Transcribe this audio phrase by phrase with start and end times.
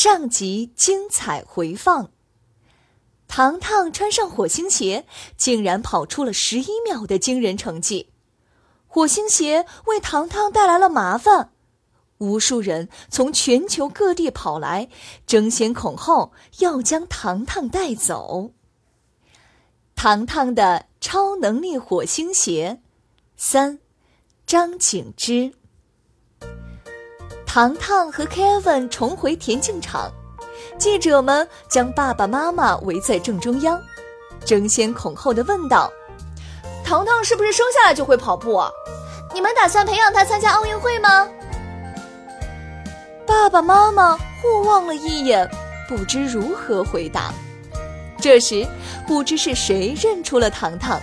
[0.00, 2.12] 上集精彩回放。
[3.26, 5.04] 糖糖穿上火星鞋，
[5.36, 8.08] 竟然跑出了十一秒的惊人成绩。
[8.86, 11.50] 火星鞋为糖糖带来了麻烦，
[12.18, 14.88] 无数人从全球各地跑来，
[15.26, 18.52] 争先恐后要将糖糖带走。
[19.96, 22.80] 糖糖的超能力火星鞋，
[23.36, 23.80] 三，
[24.46, 25.54] 张景之。
[27.48, 30.12] 糖糖和 Kevin 重回田径场。
[30.76, 33.80] 记者们将爸爸妈妈围在正中央，
[34.44, 35.90] 争先恐后的问道
[36.84, 38.70] ：“糖糖是不是生下来就会跑步啊？
[39.32, 41.26] 你们打算培养他参加奥运会吗？”
[43.26, 45.50] 爸爸妈妈互望了一眼，
[45.88, 47.32] 不知如何回答。
[48.20, 48.68] 这时，
[49.06, 51.00] 不知是谁认出了糖糖，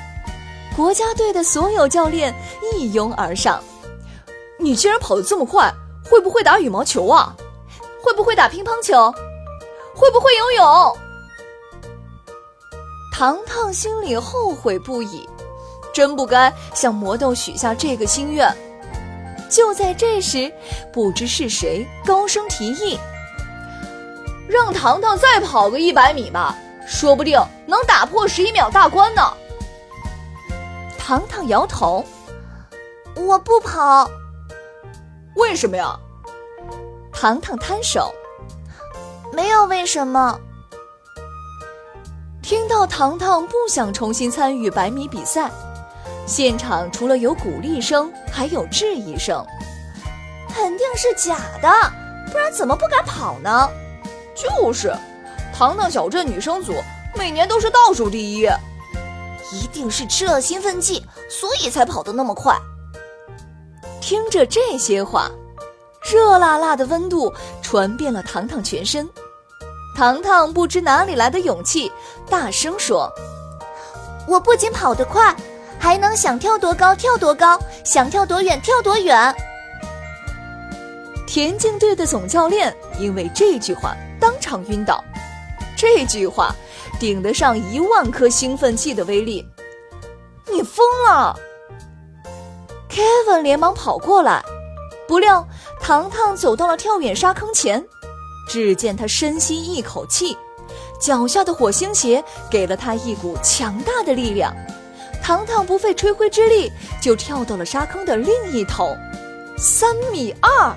[0.75, 2.33] 国家队的所有教练
[2.71, 3.61] 一拥而上
[4.59, 5.73] ：“你竟然跑得这么快，
[6.09, 7.35] 会不会打羽毛球啊？
[8.01, 9.13] 会不会打乒乓球？”
[9.97, 10.97] 会不会游泳？
[13.13, 15.25] 糖糖心里后悔不已，
[15.93, 18.53] 真不该向魔豆许下这个心愿。
[19.49, 20.51] 就在这时，
[20.91, 22.99] 不知是谁高声提议
[24.49, 29.31] ：“让糖糖再跑个一百米吧，说不定能打破十一秒大关呢。”
[30.99, 32.03] 糖糖摇头
[33.15, 34.09] ：“我不跑。”
[35.35, 35.97] 为什么呀？
[37.11, 38.13] 糖糖摊手。
[39.33, 40.39] 没有为什么。
[42.41, 45.49] 听到糖糖不想重新参与百米比赛，
[46.25, 49.45] 现场除了有鼓励声，还有质疑声。
[50.47, 51.69] 肯定是假的，
[52.31, 53.69] 不然怎么不敢跑呢？
[54.35, 54.95] 就是，
[55.53, 56.75] 糖糖小镇女生组
[57.15, 58.47] 每年都是倒数第一。
[59.51, 62.57] 一定是吃了兴奋剂，所以才跑得那么快。
[64.05, 65.31] 听着这些话，
[66.03, 67.33] 热辣辣的温度
[67.63, 69.09] 传遍了糖糖全身。
[69.97, 71.91] 糖糖不知哪里来的勇气，
[72.29, 73.11] 大声说
[74.29, 75.35] ：“我不仅跑得快，
[75.79, 79.35] 还能想跳多高跳多高，想跳多远跳多远。”
[81.25, 85.03] 田径队的总教练因为这句话当场晕倒。
[85.75, 86.53] 这句话
[86.99, 89.43] 顶得上一万颗兴奋剂的威力。
[90.45, 91.35] 你疯了
[92.95, 94.41] ！Kevin 连忙跑过来，
[95.05, 95.45] 不料
[95.81, 97.85] 糖糖走到了跳远沙坑前。
[98.47, 100.37] 只见他深吸一口气，
[100.97, 104.55] 脚下的火星鞋给了他一股强大的力量，
[105.21, 108.95] 糖糖不费吹灰之力就跳到了沙坑的另一头，
[109.57, 110.73] 三米二。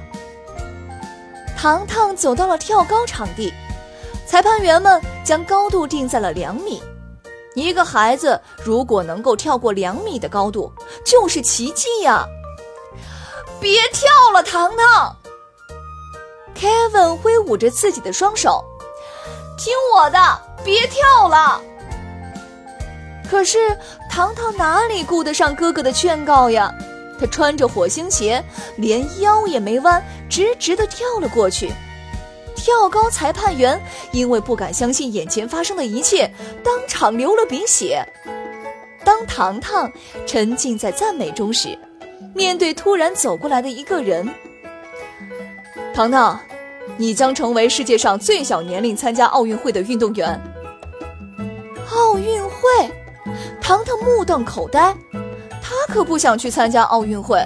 [1.57, 3.53] 糖糖走到了跳高场地，
[4.27, 6.83] 裁判员们将高度定在了两米。
[7.59, 10.73] 一个孩子如果能够跳过两米的高度，
[11.05, 12.25] 就是奇迹呀！
[13.61, 15.17] 别跳了，糖糖。
[16.55, 18.65] Kevin 挥舞着自己的双手，
[19.57, 20.19] 听我的，
[20.65, 21.61] 别跳了。
[23.29, 23.77] 可是
[24.09, 26.73] 糖糖哪里顾得上哥哥的劝告呀？
[27.21, 28.45] 他穿着火星鞋，
[28.77, 31.73] 连腰也没弯，直直的跳了过去。
[32.69, 33.81] 跳高裁判员
[34.13, 36.31] 因为不敢相信眼前发生的一切，
[36.63, 38.07] 当场流了鼻血。
[39.03, 39.91] 当糖糖
[40.27, 41.79] 沉浸在赞美中时，
[42.35, 44.29] 面对突然走过来的一个人，
[45.95, 46.39] 糖糖。
[46.99, 50.39] 你将成为世界上最小年龄参加奥运会的运动员。
[51.91, 52.91] 奥运会，
[53.63, 54.95] 糖糖目瞪口呆，
[55.63, 57.43] 他可不想去参加奥运会。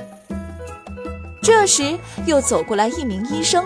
[1.41, 1.97] 这时，
[2.27, 3.65] 又走过来一名医生。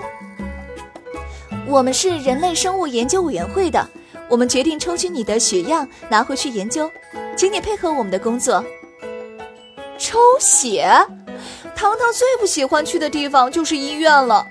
[1.69, 3.89] 我们是人类生物研究委员会的，
[4.29, 6.91] 我们决定抽取你的血样拿回去研究，
[7.37, 8.65] 请你配合我们的工作。
[9.99, 10.89] 抽血，
[11.75, 14.47] 糖糖最不喜欢去的地方就是医院了。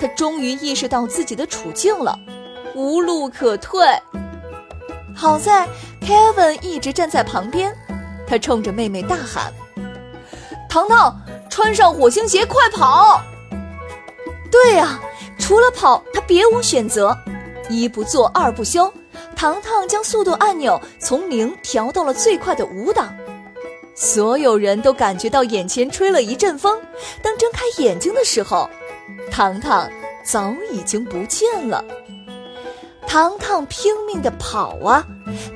[0.00, 2.18] 他终于意识到自己的处境了，
[2.74, 3.86] 无路可退。
[5.14, 5.66] 好在
[6.02, 7.74] Kevin 一直站在旁边，
[8.26, 9.52] 他冲着妹妹大喊
[10.68, 11.18] ：“糖糖，
[11.48, 13.22] 穿上火星鞋，快跑！”
[14.50, 15.00] 对呀
[15.46, 17.16] 除了跑，他别无选择。
[17.68, 18.92] 一不做二不休，
[19.36, 23.14] 糖糖将速度按钮从零调到了最快的五档。
[23.94, 26.76] 所有人都感觉到眼前吹了一阵风。
[27.22, 28.68] 当睁开眼睛的时候，
[29.30, 29.88] 糖糖
[30.24, 31.84] 早已经不见了。
[33.06, 35.06] 糖糖拼命地跑啊！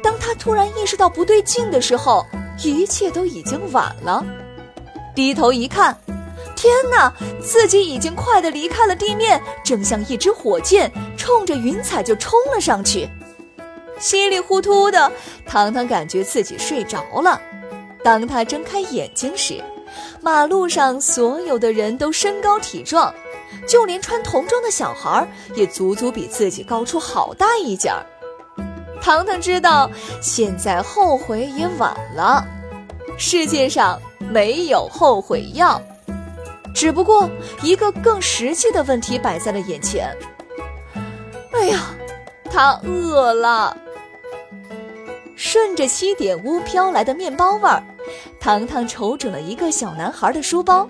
[0.05, 2.25] 当他突然意识到不对劲的时候，
[2.63, 4.25] 一切都已经晚了。
[5.17, 5.97] 低头一看，
[6.61, 7.11] 天哪！
[7.41, 13.09] 自己已经快的离开了地面，正像一支火箭，冲着云彩就冲了上去。
[13.99, 15.11] 稀里糊涂的，
[15.47, 17.41] 糖糖感觉自己睡着了。
[18.05, 19.65] 当他睁开眼睛时，
[20.21, 23.15] 马路上所有的人都身高体壮，
[23.67, 28.05] 就连穿童装的小孩也足足比自己高出好大一截儿。
[29.01, 29.91] 糖糖知道，
[30.21, 32.47] 现在后悔也晚了。
[33.17, 35.81] 世界上没有后悔药，
[36.75, 37.29] 只不过
[37.63, 40.17] 一个更实际的问题摆在了眼前。
[41.53, 41.95] 哎呀，
[42.51, 43.77] 他饿了。
[45.37, 47.83] 顺着西点屋飘来的面包味儿，
[48.39, 50.87] 糖糖瞅准了一个小男孩的书包，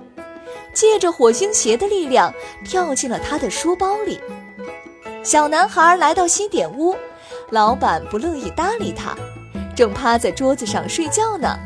[0.72, 2.32] 借着火星鞋的力量
[2.64, 4.20] 跳进了他的书包里。
[5.22, 6.96] 小男孩来到西点屋，
[7.50, 9.14] 老板不乐意搭理他，
[9.76, 11.56] 正趴在桌子上睡觉呢。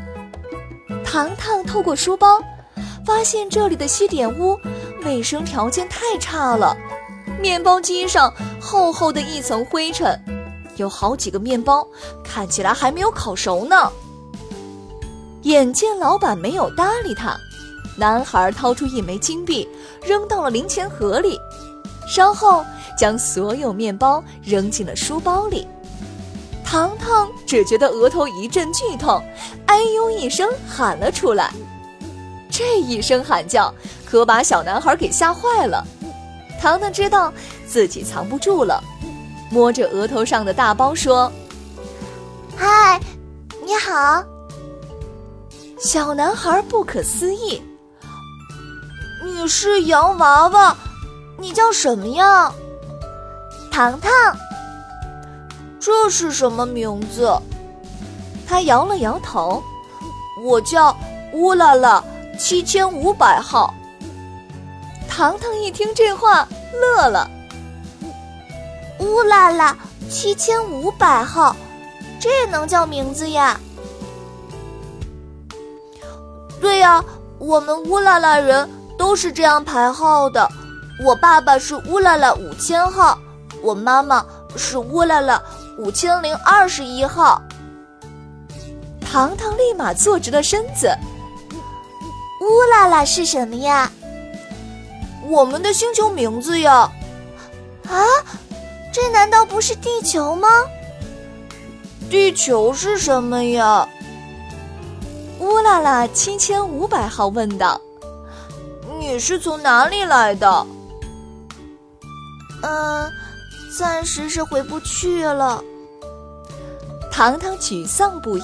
[1.03, 2.39] 糖糖透过书包，
[3.05, 4.59] 发现这里的西点屋
[5.03, 6.75] 卫生条件太差了，
[7.39, 10.19] 面包机上厚厚的一层灰尘。
[10.77, 11.87] 有好几个面包
[12.23, 13.91] 看起来还没有烤熟呢。
[15.43, 17.37] 眼见老板没有搭理他，
[17.95, 19.69] 男孩掏出一枚金币
[20.03, 21.39] 扔到了零钱盒里，
[22.07, 22.65] 稍后
[22.97, 25.67] 将所有面包扔进了书包里。
[26.65, 29.23] 糖糖只觉得额头一阵剧痛，
[29.67, 31.53] 哎呦一声喊了出来。
[32.57, 33.73] 这一声喊叫
[34.05, 35.85] 可把小男孩给吓坏了。
[36.57, 37.29] 糖糖知道
[37.67, 38.81] 自己藏不住了。
[39.51, 41.29] 摸着额头上的大包说
[42.55, 42.97] ：“嗨，
[43.65, 44.23] 你好。”
[45.77, 47.61] 小男孩不可思议
[49.25, 50.77] ：“你是洋娃娃？
[51.37, 52.49] 你叫什么呀？”
[53.69, 54.09] 糖糖。
[55.77, 57.37] 这是什么名字？
[58.47, 59.61] 他摇了摇头
[60.41, 60.95] ：“我叫
[61.33, 62.01] 乌拉拉
[62.35, 63.73] 七千五百号。”
[65.07, 67.29] 糖糖一听这话，乐了。
[68.99, 69.75] 乌拉拉
[70.09, 71.55] 七千五百号，
[72.19, 73.59] 这也能叫名字呀？
[76.59, 77.03] 对呀，
[77.39, 78.67] 我们乌拉拉人
[78.97, 80.49] 都是这样排号的。
[81.03, 83.17] 我爸爸是乌拉拉五千号，
[83.61, 85.41] 我妈妈是乌拉拉
[85.77, 87.41] 五千零二十一号。
[89.01, 90.89] 糖糖立马坐直了身子。
[92.45, 93.91] 乌拉拉是什么呀？
[95.27, 96.91] 我们的星球名字呀。
[97.89, 98.05] 啊？
[98.93, 100.47] 这难道不是地球吗？
[102.07, 103.89] 地球是什么呀？
[105.39, 107.81] 乌拉拉七千五百号问道
[108.99, 110.65] ：“你是从哪里来的？”
[112.61, 113.11] 嗯，
[113.75, 115.63] 暂时是回不去了。
[117.11, 118.43] 糖糖沮丧不已。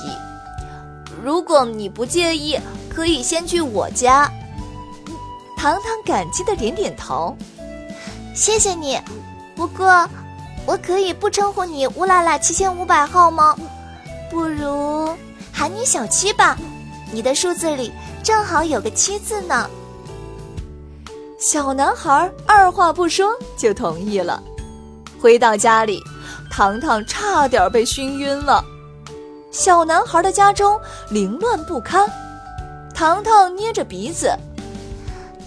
[1.23, 2.59] 如果你不介意，
[2.93, 4.29] 可以先去我家。
[5.55, 7.35] 糖糖感激的点点头。
[8.35, 8.99] 谢谢你，
[9.55, 10.07] 不过。
[10.67, 13.55] 我可以不称呼你乌拉拉七千五百号吗？
[14.29, 15.09] 不如
[15.51, 16.55] 喊你小七吧，
[17.11, 19.67] 你的数字里正好有个七字呢。
[21.39, 24.41] 小男孩二话不说就同意了。
[25.19, 25.99] 回到家里，
[26.51, 28.63] 糖糖差点被熏晕了。
[29.49, 30.79] 小男孩的家中
[31.09, 32.07] 凌乱不堪，
[33.01, 34.31] 糖糖捏着鼻子：“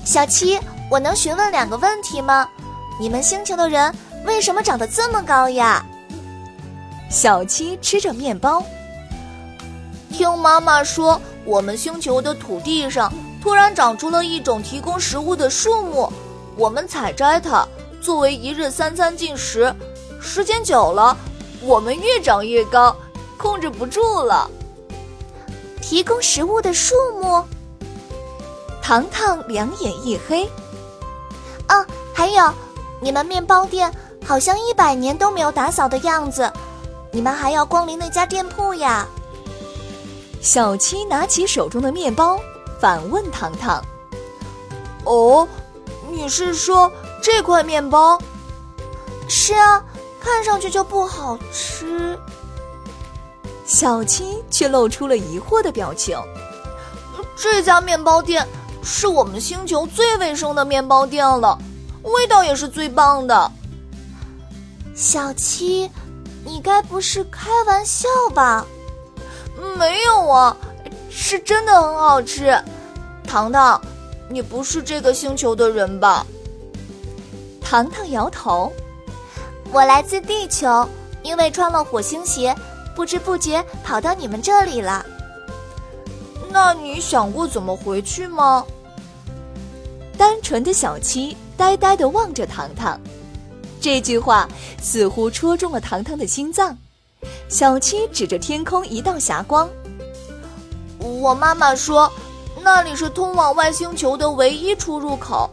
[0.05, 0.59] 小七，
[0.91, 2.49] 我能询问两个问题吗？
[2.99, 3.95] 你们星球的人？”
[4.27, 5.87] 为什么长得这么高呀？
[7.09, 8.61] 小七吃着面包。
[10.11, 16.13] 听妈妈说，我们星球的土地上突然长出了一种提供食物的树木，
[16.57, 17.65] 我们采摘它
[18.01, 19.73] 作为一日三餐进食。
[20.21, 21.17] 时间久了，
[21.63, 22.97] 我们越长越高，
[23.39, 24.51] 控制不住了。
[25.87, 27.45] 提供食物的树木？
[28.81, 30.47] 糖糖两眼一黑。
[31.69, 32.51] 哦，还有，
[33.03, 33.93] 你们面包店。
[34.27, 36.51] 好像一百年都没有打扫的样子，
[37.13, 39.07] 你们还要光临那家店铺呀？
[40.41, 42.41] 小七拿起手中的面包，
[42.81, 43.85] 反问糖糖
[45.05, 45.47] ：“哦，
[46.11, 46.91] 你是说
[47.23, 48.19] 这块面包？
[49.29, 49.85] 是啊，
[50.19, 52.19] 看上去就不好吃。”
[53.67, 56.19] 小七却露出了疑惑的表情
[57.37, 58.47] ：“这家面包店
[58.83, 61.59] 是我们星球最卫生的面包店了。”
[62.05, 63.51] 味道也是最棒的。
[64.95, 65.91] 小七，
[66.45, 68.67] 你该不是开玩笑吧？
[69.79, 70.55] 没有啊，
[71.09, 72.63] 是真的很好吃。
[73.27, 73.81] 糖糖，
[74.29, 76.27] 你不是这个星球的人吧？
[77.63, 78.71] 糖糖摇头，
[79.73, 80.87] 我来自地球，
[81.23, 82.55] 因为穿了火星鞋，
[82.95, 85.05] 不知不觉跑到你们这里了。
[86.51, 88.65] 那你想过怎么回去吗？
[90.17, 93.01] 单纯的小七呆呆的望着糖糖，
[93.81, 94.49] 这句话
[94.81, 96.77] 似乎戳中了糖糖的心脏。
[97.49, 99.69] 小七指着天空一道霞光
[100.99, 102.13] ：“我妈妈说，
[102.63, 105.51] 那里是通往外星球的唯一出入口。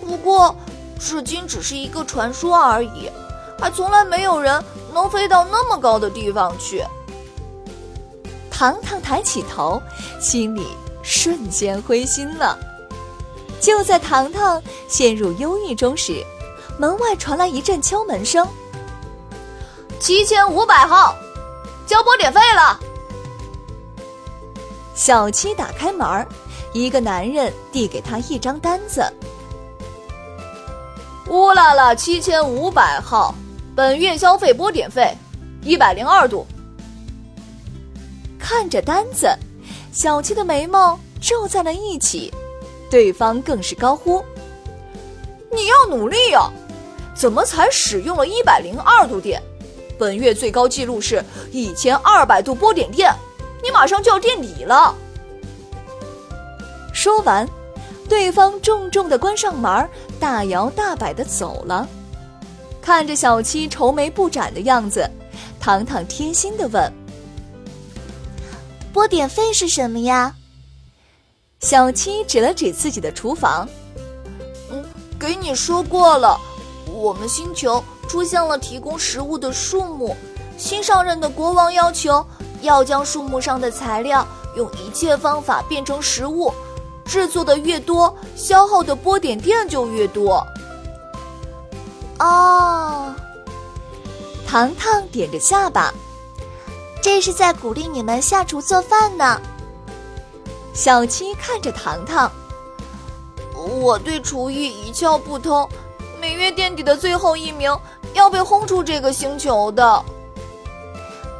[0.00, 0.54] 不过，
[1.00, 3.10] 至今只是一个传说而已，
[3.60, 4.62] 还从来没有人
[4.92, 6.84] 能飞到那么高的地方去。”
[8.50, 9.80] 糖糖抬起头，
[10.20, 10.66] 心里
[11.02, 12.58] 瞬间灰心了。
[13.60, 16.24] 就在糖糖陷入忧郁中时，
[16.78, 18.46] 门外传来一阵敲门声。
[20.00, 21.14] 七千五百号，
[21.86, 22.78] 交拨点费了。
[24.94, 26.26] 小七打开门
[26.72, 29.04] 一个男人递给他一张单子。
[31.28, 33.34] 乌拉拉七千五百号，
[33.78, 35.16] 本月消费拨点费
[35.62, 36.44] 一百零二度。
[38.36, 39.28] 看着单子，
[39.92, 42.34] 小七的眉毛皱在了一起，
[42.90, 44.20] 对方更是高呼
[45.54, 46.50] ：“你要努力呀！
[47.14, 49.40] 怎么才使用了一百零二度电？
[49.96, 53.14] 本月最高记录是一千二百度波点电，
[53.62, 54.92] 你马上就要垫底了。”
[56.92, 57.48] 说完，
[58.08, 61.88] 对方重重的关上门，大摇大摆的走了。
[62.88, 65.06] 看着小七愁眉不展的样子，
[65.60, 66.90] 糖糖贴心的问。
[68.94, 70.34] 拨点费是什么呀？
[71.60, 73.68] 小七指了指自己的厨房。
[74.70, 74.82] 嗯，
[75.20, 76.40] 给你说过了，
[76.90, 80.16] 我们星球出现了提供食物的树木，
[80.56, 82.26] 新上任的国王要求
[82.62, 84.26] 要将树木上的材料
[84.56, 86.50] 用一切方法变成食物，
[87.04, 90.42] 制作的越多，消耗的波点电就越多。
[92.18, 93.14] 哦，
[94.46, 95.92] 糖糖点着下巴。
[97.00, 99.40] 这是在鼓励你们下厨做饭呢。
[100.74, 102.30] 小七看着糖糖，
[103.54, 105.68] 我对厨艺一窍不通，
[106.20, 107.74] 每月垫底的最后一名
[108.14, 110.04] 要被轰出这个星球的。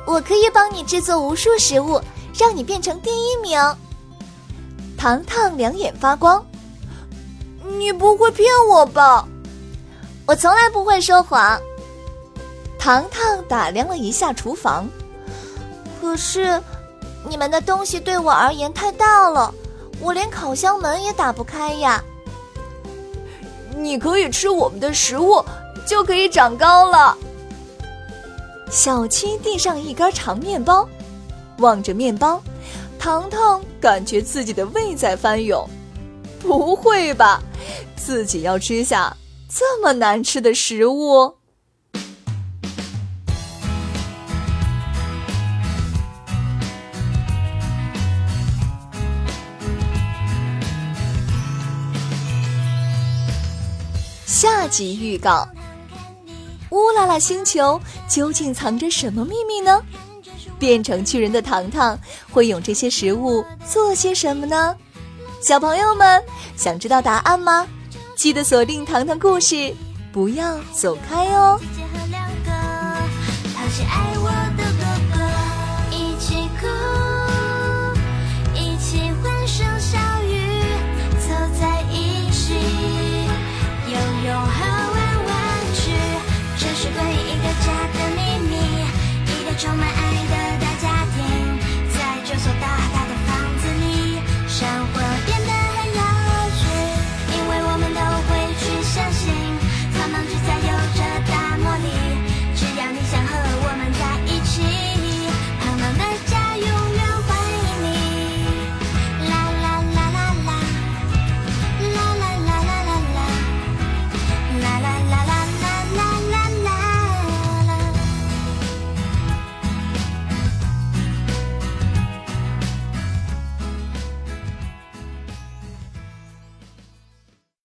[0.06, 2.00] 我可以帮你制作无数食物，
[2.34, 3.60] 让你变成第一名。
[4.96, 6.44] 糖糖两眼发光，
[7.78, 9.28] 你不会骗我吧？
[10.28, 11.58] 我从来不会说谎。
[12.78, 14.86] 糖糖打量了一下厨房。
[16.02, 16.62] 可是，
[17.26, 19.52] 你们的东西对我而言太大了，
[20.00, 22.04] 我连烤箱门也打不开呀。
[23.74, 25.42] 你可以吃我们的食物，
[25.86, 27.16] 就可以长高了。
[28.70, 30.86] 小七递上一根长面包，
[31.60, 32.42] 望着面包，
[32.98, 35.66] 糖糖感觉自己的胃在翻涌。
[36.40, 37.42] 不会吧，
[37.96, 39.16] 自己要吃下
[39.48, 41.36] 这么难吃的食物？
[54.26, 55.48] 下集预告：
[56.70, 59.82] 乌拉拉星球究竟藏着什么秘密呢？
[60.58, 61.98] 变成巨人的糖糖
[62.30, 64.76] 会用这些食物做些什么呢？
[65.40, 66.22] 小朋友们
[66.54, 67.66] 想知道答案吗？
[68.18, 69.72] 记得锁定糖糖故事，
[70.10, 71.56] 不要走开哦！